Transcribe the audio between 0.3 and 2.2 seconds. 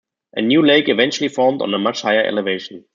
A new lake eventually formed on a much